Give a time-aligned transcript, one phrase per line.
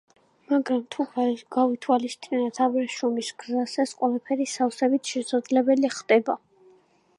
[0.51, 1.03] მაგრამ თუ
[1.57, 6.41] გავითვალისწინებთ აბრეშუმის გზას ეს ყველაფერი სავსებით შესაძლებელი ხდება.